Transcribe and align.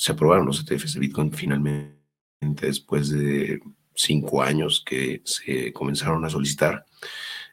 se 0.00 0.12
aprobaron 0.12 0.46
los 0.46 0.60
ETFs 0.60 0.94
de 0.94 1.00
Bitcoin 1.00 1.30
finalmente 1.30 1.98
después 2.40 3.10
de 3.10 3.60
cinco 3.94 4.42
años 4.42 4.82
que 4.82 5.20
se 5.26 5.74
comenzaron 5.74 6.24
a 6.24 6.30
solicitar 6.30 6.86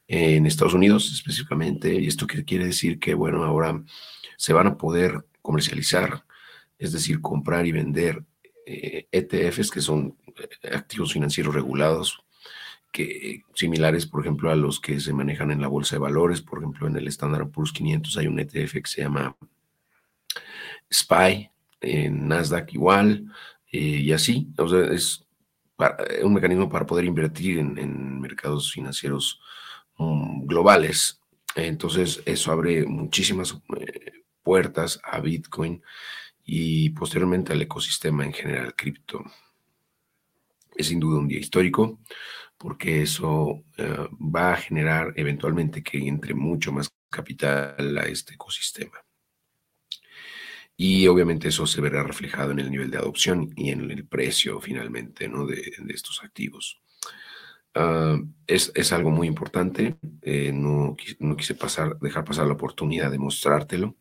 en 0.08 0.46
Estados 0.46 0.74
Unidos 0.74 1.12
específicamente. 1.12 1.94
Y 1.94 2.08
esto 2.08 2.26
quiere 2.26 2.68
decir 2.68 3.00
que, 3.00 3.16
bueno, 3.16 3.44
ahora 3.44 3.84
se 4.38 4.54
van 4.54 4.68
a 4.68 4.78
poder 4.78 5.26
comercializar, 5.42 6.24
es 6.80 6.94
decir, 6.94 7.20
comprar 7.20 7.68
y 7.68 7.74
vender 7.74 8.24
ETFs, 8.66 9.68
eh, 9.68 9.70
e 9.70 9.74
que 9.74 9.82
son 9.82 10.16
eh, 10.38 10.70
activos 10.74 11.12
financieros 11.12 11.54
regulados, 11.54 12.24
que 12.94 13.44
similares, 13.56 14.06
por 14.06 14.22
ejemplo, 14.22 14.52
a 14.52 14.56
los 14.56 14.80
que 14.80 15.02
se 15.02 15.12
manejan 15.12 15.52
en 15.52 15.60
la 15.60 15.68
bolsa 15.68 15.98
de 15.98 16.00
valores. 16.00 16.42
Por 16.42 16.60
ejemplo, 16.60 16.88
en 16.88 16.96
el 16.96 17.10
Standard 17.10 17.50
Poor's 17.50 17.74
500 17.74 18.16
hay 18.16 18.28
un 18.28 18.40
ETF 18.40 18.72
que 18.72 18.82
se 18.86 19.02
llama 19.02 19.36
SPY, 20.90 21.52
en 21.82 22.28
Nasdaq 22.28 22.74
igual, 22.74 23.32
eh, 23.72 23.80
y 23.80 24.12
así. 24.12 24.48
O 24.58 24.68
sea, 24.68 24.86
es 24.92 25.26
un 26.24 26.34
mecanismo 26.34 26.70
para 26.70 26.86
poder 26.86 27.06
invertir 27.06 27.60
en, 27.60 28.20
mercados 28.20 28.72
financieros 28.72 29.40
mm, 29.98 30.46
globales. 30.46 31.22
Entonces, 31.56 32.22
eso 32.26 32.52
abre 32.52 32.86
muchísimas 32.86 33.60
puertas 34.44 35.00
a 35.04 35.20
Bitcoin 35.20 35.82
y 36.46 36.90
posteriormente 36.92 37.54
al 37.54 37.62
ecosistema 37.62 38.26
en 38.26 38.34
general 38.34 38.76
cripto. 38.76 39.24
Es 40.76 40.88
sin 40.88 41.00
duda 41.00 41.20
un 41.20 41.28
día 41.28 41.40
histórico 41.40 42.00
porque 42.58 43.04
eso 43.04 43.64
eh, 43.78 44.08
va 44.20 44.54
a 44.54 44.58
generar 44.58 45.14
eventualmente 45.16 45.84
que 45.84 46.08
entre 46.08 46.34
mucho 46.34 46.72
más 46.72 46.90
capital 47.10 47.98
a 47.98 48.04
este 48.04 48.34
ecosistema. 48.34 48.98
Y 50.78 51.08
obviamente 51.08 51.48
eso 51.48 51.66
se 51.66 51.82
verá 51.82 52.04
reflejado 52.04 52.52
en 52.52 52.60
el 52.60 52.70
nivel 52.70 52.92
de 52.92 53.00
adopción 53.00 53.52
y 53.56 53.72
en 53.72 53.90
el 53.90 54.06
precio 54.06 54.62
finalmente 54.62 55.28
de, 55.28 55.74
estos 55.90 56.24
activos. 56.24 56.80
Ah, 57.74 58.18
es, 58.46 58.72
es, 58.76 58.94
algo 58.94 59.10
muy 59.12 59.28
importante. 59.28 59.98
Eh, 60.22 60.52
no, 60.54 60.96
no, 61.20 61.36
quise 61.36 61.56
pasar, 61.56 61.98
dejar 62.00 62.24
pasar 62.24 62.46
la 62.48 62.54
oportunidad 62.54 63.12
de 63.12 63.18
mostrártelo. 63.18 63.96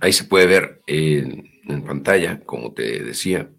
Ahí 0.00 0.12
se 0.12 0.24
puede 0.24 0.46
ver 0.46 0.82
en 0.86 1.82
pantalla, 1.84 2.40
como 2.40 2.72
te 2.72 3.02
decía, 3.04 3.50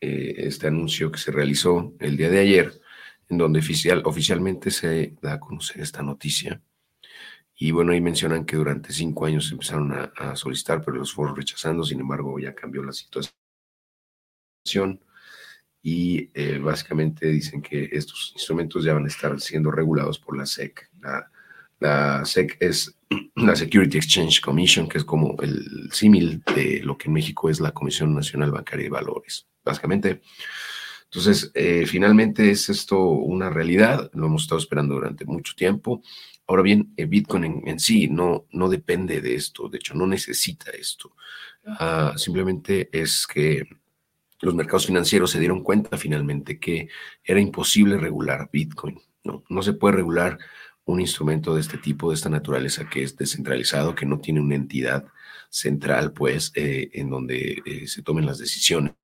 eh, 0.00 0.34
este 0.38 0.66
anuncio 0.68 1.10
que 1.10 1.18
se 1.18 1.30
realizó 1.30 1.94
el 1.98 2.16
día 2.16 2.30
de 2.30 2.40
ayer, 2.40 2.80
en 3.28 3.38
donde 3.38 3.60
oficial, 3.60 4.02
oficialmente 4.04 4.70
se 4.70 5.14
da 5.20 5.34
a 5.34 5.40
conocer 5.40 5.82
esta 5.82 6.02
noticia. 6.02 6.62
Y 7.60 7.72
bueno, 7.72 7.90
ahí 7.90 8.00
mencionan 8.00 8.44
que 8.44 8.56
durante 8.56 8.92
cinco 8.92 9.26
años 9.26 9.50
empezaron 9.50 9.92
a, 9.92 10.36
solicitar, 10.36 10.80
pero 10.84 10.98
los 10.98 11.12
fueron 11.12 11.34
rechazando, 11.34 11.82
sin 11.82 11.98
embargo 12.00 12.38
ya 12.38 12.54
cambió 12.54 12.84
la 12.84 12.92
situación. 12.92 13.34
Y 15.82 16.30
eh, 16.34 16.58
básicamente 16.58 17.26
dicen 17.26 17.60
que 17.60 17.88
estos 17.90 18.32
instrumentos 18.34 18.84
ya 18.84 18.94
van 18.94 19.06
a 19.06 19.08
estar 19.08 19.40
siendo 19.40 19.72
regulados 19.72 20.20
por 20.20 20.36
la 20.36 20.46
SEC. 20.46 20.88
La, 21.00 21.32
la 21.80 22.24
SEC 22.24 22.56
es 22.60 22.96
la 23.34 23.56
Security 23.56 23.98
Exchange 23.98 24.40
Commission, 24.40 24.88
que 24.88 24.98
es 24.98 25.04
como 25.04 25.36
el 25.42 25.90
símil 25.92 26.44
de 26.54 26.80
lo 26.84 26.96
que 26.96 27.08
en 27.08 27.14
México 27.14 27.50
es 27.50 27.58
la 27.58 27.72
Comisión 27.72 28.14
Nacional 28.14 28.52
Bancaria 28.52 28.84
de 28.84 28.90
Valores, 28.90 29.48
básicamente. 29.64 30.22
Entonces, 31.04 31.50
eh, 31.54 31.86
finalmente 31.86 32.50
es 32.50 32.68
esto 32.68 33.00
una 33.00 33.50
realidad, 33.50 34.10
lo 34.12 34.26
hemos 34.26 34.42
estado 34.42 34.60
esperando 34.60 34.94
durante 34.94 35.24
mucho 35.24 35.54
tiempo. 35.56 36.02
Ahora 36.48 36.62
bien, 36.62 36.94
eh, 36.96 37.04
Bitcoin 37.04 37.62
en, 37.66 37.78
sí 37.78 38.08
no, 38.08 38.46
no 38.52 38.70
depende 38.70 39.20
de 39.20 39.34
esto, 39.34 39.68
de 39.68 39.76
hecho 39.76 39.94
no 39.94 40.06
necesita 40.06 40.70
esto. 40.70 41.14
Ah, 41.66 42.14
simplemente 42.16 42.88
es 42.90 43.26
que 43.26 43.64
los 44.40 44.54
mercados 44.54 44.86
financieros 44.86 45.30
se 45.30 45.40
dieron 45.40 45.62
cuenta 45.62 45.98
finalmente 45.98 46.58
que 46.58 46.88
era 47.22 47.38
imposible 47.38 47.98
regular 47.98 48.48
Bitcoin. 48.50 48.98
No, 49.24 49.62
se 49.62 49.74
puede 49.74 49.96
regular 49.96 50.38
un 50.86 51.00
instrumento 51.00 51.54
de 51.54 51.60
este 51.60 51.76
tipo, 51.76 52.08
de 52.08 52.14
esta 52.14 52.30
naturaleza, 52.30 52.88
que 52.88 53.02
es 53.02 53.14
descentralizado, 53.14 53.94
que 53.94 54.06
no 54.06 54.18
tiene 54.18 54.40
una 54.40 54.54
entidad 54.54 55.04
central, 55.50 56.14
pues, 56.14 56.50
eh, 56.54 56.88
en 56.94 57.10
donde 57.10 57.62
eh, 57.66 57.86
se 57.86 58.02
tomen 58.02 58.24
las 58.24 58.38
decisiones, 58.38 58.94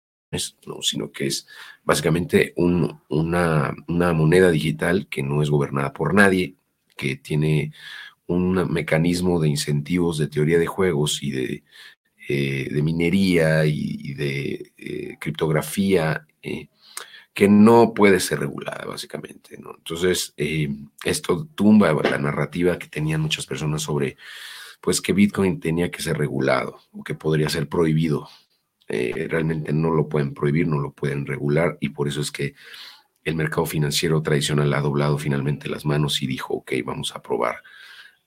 ¿no? 0.67 0.81
sino 0.81 1.13
que 1.13 1.27
es 1.27 1.47
básicamente 1.83 2.55
una 2.57 3.75
moneda 4.15 4.51
digital 4.51 5.09
que 5.09 5.23
no 5.23 5.43
es 5.43 5.51
gobernada 5.51 5.93
por 5.93 6.15
nadie, 6.15 6.57
que 6.97 7.17
tiene 7.17 7.73
un 8.27 8.73
mecanismo 8.73 9.41
de 9.41 9.49
incentivos 9.49 10.19
de 10.19 10.29
teoría 10.29 10.59
de 10.59 10.67
juegos 10.67 11.23
y 11.23 11.31
de, 11.31 11.65
eh, 12.29 12.83
minería 12.83 13.67
y, 13.67 14.15
de 14.15 15.17
criptografía 15.21 16.27
que 17.35 17.49
no 17.49 17.93
puede 17.95 18.21
ser 18.21 18.39
regulada, 18.39 18.87
básicamente. 18.87 19.57
Entonces, 19.57 20.33
eh, 20.37 20.69
esto 21.05 21.49
tumba 21.55 21.93
la 21.93 22.19
narrativa 22.19 22.79
que 22.79 22.87
tenían 22.87 23.21
muchas 23.21 23.45
personas 23.45 23.83
sobre 23.83 24.17
pues 24.81 25.01
que 25.01 25.13
Bitcoin 25.13 25.61
tenía 25.61 25.91
que 25.91 26.03
ser 26.03 26.17
regulado 26.17 26.79
o 26.93 27.03
que 27.03 27.15
podría 27.15 27.49
ser 27.49 27.69
prohibido. 27.69 28.29
Eh, 28.87 29.27
realmente 29.29 29.73
no 29.73 29.91
lo 29.91 30.09
pueden 30.09 30.35
prohibir, 30.35 30.69
no 30.69 30.79
lo 30.79 30.93
pueden 30.93 31.27
regular 31.27 31.77
y 31.81 31.89
por 31.89 32.07
eso 32.07 32.21
es 32.21 32.31
que 32.31 32.55
el 33.25 33.35
mercado 33.37 33.67
financiero 33.67 34.23
tradicional 34.23 34.73
ha 34.75 34.81
doblado 34.81 35.19
finalmente 35.19 35.69
las 35.69 35.85
manos 35.85 36.23
y 36.23 36.27
dijo, 36.27 36.55
ok, 36.55 36.73
vamos 36.85 37.15
a 37.15 37.23
probar, 37.23 37.63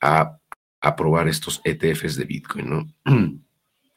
a 0.01 0.37
aprobar 0.81 1.27
estos 1.27 1.61
ETFs 1.63 2.15
de 2.15 2.25
Bitcoin, 2.25 2.69
¿no? 2.69 2.87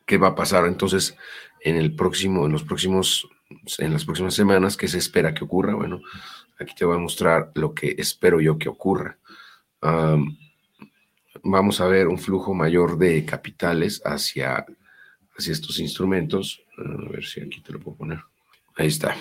¿Qué 0.06 0.18
va 0.18 0.28
a 0.28 0.34
pasar 0.34 0.66
entonces 0.66 1.16
en 1.60 1.76
el 1.76 1.94
próximo, 1.94 2.46
en 2.46 2.52
los 2.52 2.64
próximos 2.64 3.28
en 3.78 3.92
las 3.92 4.04
próximas 4.04 4.34
semanas, 4.34 4.76
¿qué 4.76 4.88
se 4.88 4.98
espera 4.98 5.34
que 5.34 5.44
ocurra? 5.44 5.74
Bueno, 5.74 6.00
aquí 6.58 6.74
te 6.74 6.84
voy 6.84 6.96
a 6.96 7.00
mostrar 7.00 7.50
lo 7.54 7.74
que 7.74 7.94
espero 7.98 8.40
yo 8.40 8.58
que 8.58 8.68
ocurra. 8.68 9.18
vamos 11.42 11.80
a 11.80 11.86
ver 11.86 12.08
un 12.08 12.18
flujo 12.18 12.54
mayor 12.54 12.98
de 12.98 13.24
capitales 13.24 14.02
hacia, 14.04 14.64
hacia 15.36 15.52
estos 15.52 15.78
instrumentos. 15.80 16.62
A 16.78 17.10
ver 17.10 17.24
si 17.24 17.40
aquí 17.40 17.60
te 17.60 17.72
lo 17.72 17.80
puedo 17.80 17.96
poner. 17.96 18.20
Ahí 18.76 18.88
está. 18.88 19.16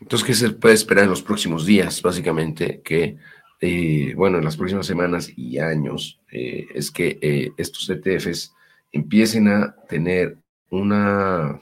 Entonces, 0.00 0.26
¿qué 0.26 0.34
se 0.34 0.50
puede 0.50 0.74
esperar 0.74 1.04
en 1.04 1.10
los 1.10 1.22
próximos 1.22 1.66
días? 1.66 2.00
Básicamente 2.02 2.80
que, 2.84 3.16
eh, 3.60 4.14
bueno, 4.16 4.38
en 4.38 4.44
las 4.44 4.56
próximas 4.56 4.86
semanas 4.86 5.30
y 5.36 5.58
años, 5.58 6.20
eh, 6.30 6.66
es 6.74 6.90
que 6.90 7.18
eh, 7.20 7.52
estos 7.56 7.88
ETFs 7.90 8.54
empiecen 8.92 9.48
a 9.48 9.74
tener 9.88 10.38
una 10.70 11.60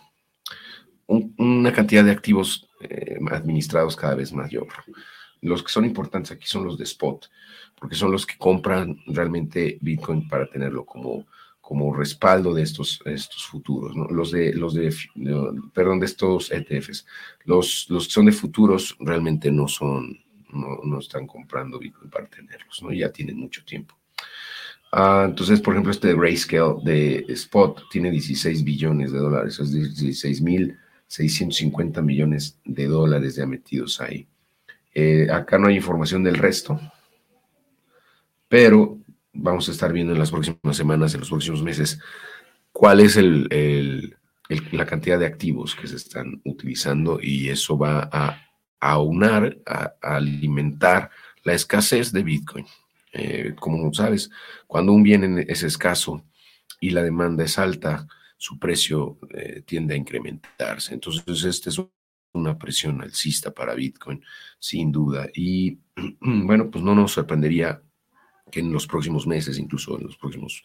una 1.09 1.73
cantidad 1.73 2.05
de 2.05 2.11
activos 2.11 2.69
administrados 3.31 3.95
cada 3.95 4.15
vez 4.15 4.33
mayor. 4.33 4.67
Los 5.41 5.63
que 5.63 5.71
son 5.71 5.85
importantes 5.85 6.33
aquí 6.33 6.47
son 6.47 6.65
los 6.65 6.79
de 6.79 6.85
spot, 6.85 7.31
porque 7.79 7.95
son 7.95 8.11
los 8.11 8.27
que 8.27 8.37
compran 8.37 8.99
realmente 9.07 9.79
Bitcoin 9.81 10.29
para 10.29 10.49
tenerlo 10.49 10.85
como, 10.85 11.27
como 11.67 11.93
respaldo 11.93 12.55
de 12.55 12.63
estos, 12.63 13.01
estos 13.07 13.45
futuros, 13.45 13.93
los 13.97 14.31
de, 14.31 14.53
los 14.53 14.73
de, 14.73 14.95
perdón, 15.75 15.99
de 15.99 16.07
estos 16.07 16.53
ETFs. 16.53 17.05
Los, 17.45 17.91
los 17.91 18.07
que 18.07 18.13
son 18.13 18.27
de 18.27 18.31
futuros 18.31 18.97
realmente 19.01 19.51
no 19.51 19.67
son, 19.67 20.17
no, 20.53 20.79
no 20.85 21.01
están 21.01 21.27
comprando 21.27 21.81
Bitcoin 21.81 22.09
para 22.09 22.29
tenerlos, 22.29 22.81
¿no? 22.85 22.93
Ya 22.93 23.11
tienen 23.11 23.41
mucho 23.41 23.65
tiempo. 23.65 23.99
Ah, 24.93 25.25
entonces, 25.29 25.61
por 25.61 25.75
ejemplo, 25.75 25.91
este 25.91 26.15
Grayscale 26.15 26.77
de 26.85 27.27
Spot 27.31 27.83
tiene 27.91 28.13
16 28.13 28.63
billones 28.63 29.11
de 29.11 29.19
dólares, 29.19 29.59
es 29.59 29.73
16 29.73 30.43
mil 30.43 30.79
650 31.09 32.01
millones 32.01 32.61
de 32.65 32.87
dólares 32.87 33.35
ya 33.35 33.45
metidos 33.45 34.01
ahí. 34.01 34.29
Eh, 34.95 35.27
acá 35.33 35.59
no 35.59 35.67
hay 35.67 35.75
información 35.75 36.23
del 36.23 36.37
resto, 36.37 36.81
pero 38.47 38.96
vamos 39.37 39.69
a 39.69 39.73
estar 39.73 39.93
viendo 39.93 40.13
en 40.13 40.19
las 40.19 40.31
próximas 40.31 40.77
semanas, 40.77 41.15
en 41.15 41.21
los 41.21 41.31
próximos 41.31 41.63
meses, 41.63 42.01
cuál 42.73 43.01
es 43.01 43.17
el, 43.17 44.17
la 44.73 44.87
cantidad 44.87 45.19
de 45.19 45.27
activos 45.27 45.75
que 45.75 45.87
se 45.87 45.97
están 45.97 46.41
utilizando 46.45 47.19
y 47.23 47.49
eso 47.49 47.79
va 47.79 48.09
a 48.13 48.43
aunar, 48.81 49.57
a, 49.67 49.95
alimentar 50.03 51.11
la 51.45 51.55
escasez 51.55 52.13
de 52.13 52.23
Bitcoin. 52.23 52.67
Eh, 53.13 53.55
como 53.59 53.93
sabes, 53.95 54.31
cuando 54.67 54.93
un 54.93 55.03
bien 55.03 55.39
es 55.49 55.63
escaso 55.63 56.25
y 56.81 56.91
la 56.91 57.03
demanda 57.03 57.45
es 57.45 57.59
alta, 57.59 58.07
su 58.37 58.59
precio 58.59 59.19
eh, 59.31 59.63
tiende 59.65 59.95
a 59.95 59.97
incrementarse. 59.97 60.95
Entonces, 60.95 61.45
esta 61.45 61.71
es 61.71 61.81
una 62.35 62.59
presión 62.59 63.01
alcista 63.01 63.51
para 63.51 63.75
Bitcoin, 63.75 64.23
sin 64.59 64.93
duda. 64.93 65.29
Y 65.35 65.79
bueno, 66.21 66.71
pues 66.71 66.85
no 66.85 66.95
nos 66.95 67.13
sorprendería 67.13 67.81
que 68.51 68.61
en 68.61 68.73
los 68.73 68.87
próximos 68.87 69.27
meses, 69.27 69.59
incluso 69.59 69.99
en 69.99 70.07
los 70.07 70.17
próximos 70.17 70.63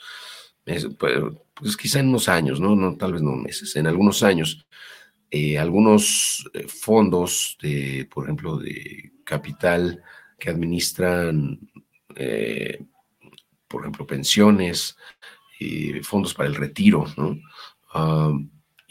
meses, 0.66 0.92
pues, 0.98 1.20
pues 1.54 1.78
quizá 1.78 2.00
en 2.00 2.10
unos 2.10 2.30
años, 2.30 2.60
¿no? 2.60 2.76
no 2.76 2.96
tal 2.96 3.14
vez 3.14 3.22
no 3.22 3.36
meses, 3.36 3.76
en 3.76 3.88
algunos 3.88 4.24
años, 4.24 4.66
eh, 5.30 5.58
algunos 5.58 6.50
eh, 6.54 6.68
fondos 6.68 7.58
de, 7.62 8.08
por 8.12 8.26
ejemplo, 8.26 8.58
de 8.58 9.14
capital 9.24 10.04
que 10.38 10.50
administran, 10.50 11.60
por 13.68 13.82
ejemplo, 13.82 14.06
pensiones, 14.06 14.98
fondos 16.02 16.34
para 16.34 16.50
el 16.50 16.56
retiro, 16.56 17.06
¿no? 17.16 17.38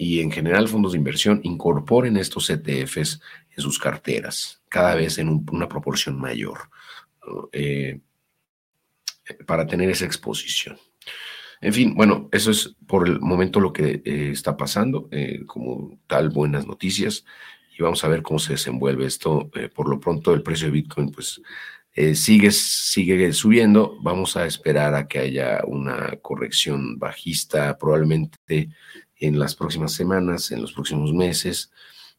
y 0.01 0.21
en 0.21 0.31
general 0.31 0.67
fondos 0.67 0.93
de 0.93 0.99
inversión 0.99 1.43
incorporen 1.43 2.17
estos 2.17 2.49
ETFs 2.49 3.21
en 3.55 3.63
sus 3.63 3.79
carteras, 3.79 4.63
cada 4.71 4.95
vez 4.95 5.19
en 5.19 5.45
una 5.53 5.69
proporción 5.69 6.19
mayor, 6.19 6.71
eh, 7.53 8.01
para 9.47 9.67
tener 9.67 9.91
esa 9.91 10.05
exposición. 10.05 10.79
En 11.61 11.73
fin, 11.75 11.95
bueno, 11.95 12.29
eso 12.33 12.51
es 12.51 12.75
por 12.87 13.07
el 13.07 13.21
momento 13.21 13.61
lo 13.61 13.73
que 13.73 14.03
eh, 14.05 14.31
está 14.33 14.57
pasando, 14.57 15.09
eh, 15.11 15.43
como 15.47 15.99
tal, 16.07 16.31
buenas 16.31 16.67
noticias, 16.67 17.25
y 17.77 17.83
vamos 17.83 18.03
a 18.03 18.09
ver 18.09 18.23
cómo 18.23 18.39
se 18.39 18.53
desenvuelve 18.55 19.07
esto. 19.07 19.51
por 19.75 19.89
lo 19.89 20.01
pronto, 20.01 20.33
el 20.33 20.43
precio 20.43 20.67
de 20.67 20.73
Bitcoin, 20.73 21.11
pues, 21.11 21.41
sigue, 22.15 22.51
sigue 22.51 23.33
subiendo. 23.33 23.99
Vamos 24.03 24.37
a 24.37 24.47
esperar 24.47 24.95
a 24.95 25.07
que 25.07 25.19
haya 25.19 25.63
una 25.67 26.17
corrección 26.23 26.99
bajista, 26.99 27.77
probablemente 27.79 28.71
en 29.17 29.39
las 29.39 29.55
próximas 29.55 29.93
semanas, 29.93 30.51
en 30.51 30.63
los 30.63 30.73
próximos 30.73 31.13
meses, 31.13 31.71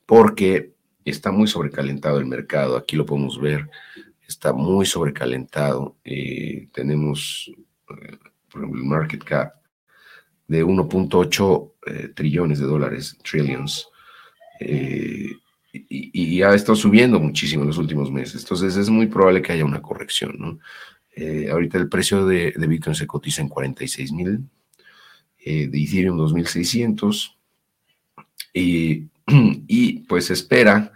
porque 0.06 0.74
está 1.04 1.32
muy 1.32 1.48
sobrecalentado 1.48 2.20
el 2.20 2.26
mercado. 2.26 2.78
Aquí 2.78 2.96
lo 2.96 3.06
podemos 3.06 3.40
ver, 3.40 3.70
está 4.32 4.54
muy 4.54 4.86
sobrecalentado. 4.86 5.98
Eh, 6.04 6.70
tenemos, 6.74 7.52
eh, 7.90 8.18
por 8.50 8.62
ejemplo, 8.62 8.80
el 8.80 8.86
market 8.86 9.24
cap 9.24 9.54
de 10.48 10.64
1.8 10.66 11.72
eh, 11.88 12.08
trillones 12.16 12.60
de 12.60 12.66
dólares, 12.66 13.18
trillions, 13.24 13.88
y, 14.60 15.38
y, 15.74 16.42
ha 16.44 16.54
estado 16.54 16.76
subiendo 16.76 17.20
muchísimo 17.20 17.64
en 17.64 17.70
los 17.70 17.78
últimos 17.78 18.12
meses. 18.12 18.44
Entonces 18.44 18.76
es 18.76 18.90
muy 18.90 19.08
probable 19.08 19.42
que 19.42 19.54
haya 19.54 19.66
una 19.66 19.82
corrección. 19.82 20.36
¿no? 20.38 20.60
ahorita 21.52 21.78
el 21.78 21.90
precio 21.90 22.26
de, 22.26 22.54
de 22.56 22.68
Bitcoin 22.68 22.96
se 22.96 23.06
cotiza 23.06 23.42
en 23.42 23.50
46 23.50 24.12
mil 24.12 24.40
de 25.46 25.84
Ethereum 25.84 26.18
2600 26.18 27.38
y, 28.54 29.08
y 29.68 30.00
pues 30.02 30.30
espera 30.32 30.94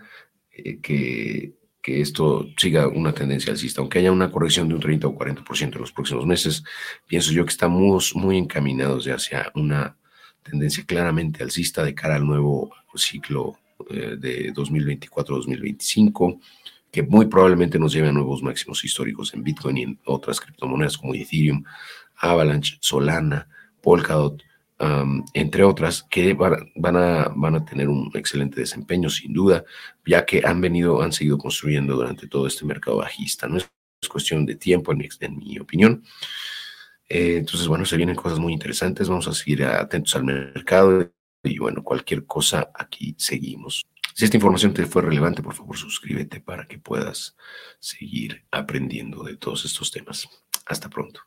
eh, 0.58 0.80
que, 0.80 1.54
que, 1.86 2.02
esto 2.02 2.48
siga 2.58 2.88
una 2.88 3.14
tendencia 3.14 3.52
alcista, 3.52 3.82
aunque 3.82 4.00
haya 4.00 4.12
una 4.12 4.32
corrección 4.32 4.68
de 4.68 4.76
un 4.76 4.82
30 4.82 5.08
o 5.08 5.16
40% 5.16 5.76
en 5.76 5.82
los 5.82 5.92
próximos 5.92 6.26
meses, 6.26 6.64
pienso 7.08 7.32
yo 7.32 7.46
que 7.46 7.52
estamos 7.52 8.16
muy 8.16 8.38
encaminados 8.38 9.06
ya 9.06 9.16
hacia 9.16 9.52
una 9.54 9.96
tendencia 10.44 10.84
claramente 10.86 11.44
alcista 11.44 11.84
de 11.84 11.94
cara 11.96 12.16
al 12.16 12.26
nuevo 12.26 12.72
ciclo 12.96 13.58
eh, 13.90 14.16
de 14.18 14.54
2024-2025 14.54 16.40
que 16.92 17.04
muy 17.04 17.26
probablemente 17.26 17.78
nos 17.78 17.92
lleve 17.92 18.08
a 18.08 18.14
nuevos 18.14 18.42
máximos 18.42 18.84
históricos 18.86 19.34
en 19.34 19.44
Bitcoin 19.44 19.78
y 19.78 19.84
en 19.84 20.00
otras 20.06 20.40
criptomonedas 20.40 20.98
como 20.98 21.14
Ethereum, 21.14 21.62
Avalanche, 22.16 22.78
Solana, 22.80 23.50
Polkadot, 23.82 24.42
entre 25.34 25.64
otras, 25.64 26.04
que 26.04 26.34
van, 26.34 26.98
a, 26.98 27.32
van 27.36 27.56
a 27.56 27.66
tener 27.66 27.88
un 27.90 28.12
excelente 28.14 28.60
desempeño, 28.60 29.10
sin 29.10 29.34
duda, 29.34 29.64
ya 30.06 30.26
que 30.26 30.42
han 30.46 30.60
venido, 30.62 31.02
han 31.02 31.14
seguido 31.14 31.38
construyendo 31.38 31.96
durante 31.96 32.28
todo 32.28 32.48
este 32.48 32.66
mercado 32.66 32.98
bajista. 32.98 33.48
No 33.48 33.58
es, 33.58 33.70
cuestión 34.10 34.46
de 34.46 34.56
tiempo, 34.56 34.92
en 34.92 35.00
mi, 35.00 35.10
en 35.20 35.38
mi 35.38 35.58
opinión. 35.58 36.04
Eh, 37.10 37.38
entonces, 37.38 37.68
bueno, 37.68 37.86
se 37.86 37.98
vienen 37.98 38.16
cosas 38.16 38.40
muy 38.40 38.54
interesantes. 38.54 39.10
Vamos 39.10 39.28
a 39.28 39.34
seguir 39.34 39.64
atentos 39.64 40.16
al 40.16 40.26
mercado 40.26 41.12
y, 41.44 41.58
bueno, 41.58 41.84
cualquier 41.84 42.26
cosa, 42.26 42.72
aquí 42.76 43.16
seguimos. 43.18 43.86
Si 44.14 44.24
esta 44.24 44.38
información 44.38 44.74
te 44.74 44.86
fue 44.86 45.02
relevante, 45.02 45.44
por 45.44 45.54
favor, 45.54 45.78
suscríbete 45.78 46.40
para 46.40 46.68
que 46.68 46.78
puedas 46.78 47.36
seguir 47.80 48.46
aprendiendo 48.52 49.24
de 49.24 49.38
todos 49.38 49.66
estos 49.66 49.92
temas. 49.92 50.30
Hasta 50.66 50.90
pronto. 50.90 51.22